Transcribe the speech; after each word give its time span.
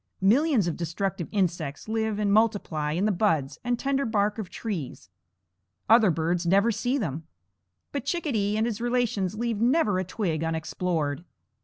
Millions 0.21 0.65
of 0.67 0.75
destructive 0.75 1.27
insects 1.31 1.87
live 1.87 2.17
and 2.17 2.33
multiply 2.33 2.91
in 2.93 3.05
the 3.05 3.11
buds 3.11 3.59
and 3.63 3.77
tender 3.77 4.03
bark 4.03 4.39
of 4.39 4.49
trees. 4.49 5.11
Other 5.87 6.09
birds 6.09 6.43
never 6.43 6.71
see 6.71 6.97
them, 6.97 7.27
but 7.91 8.05
Chickadee 8.05 8.57
and 8.57 8.65
his 8.65 8.81
relations 8.81 9.35
leave 9.35 9.61
never 9.61 9.99
a 9.99 10.03
twig 10.03 10.43
unexplored. 10.43 11.23